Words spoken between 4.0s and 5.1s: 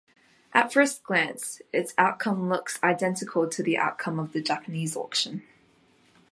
of the Japanese